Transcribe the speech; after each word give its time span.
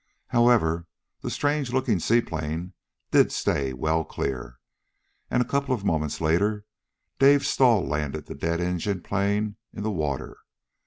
However, 0.29 0.87
the 1.19 1.29
strange 1.29 1.71
looking 1.71 1.99
seaplane 1.99 2.73
did 3.11 3.31
stay 3.31 3.71
well 3.71 4.03
clear, 4.03 4.57
and 5.29 5.43
a 5.43 5.47
couple 5.47 5.75
of 5.75 5.85
moments 5.85 6.19
later 6.19 6.65
Dave 7.19 7.45
stall 7.45 7.87
landed 7.87 8.25
the 8.25 8.33
dead 8.33 8.59
engined 8.61 9.03
plane 9.03 9.57
in 9.71 9.83
the 9.83 9.91
water. 9.91 10.39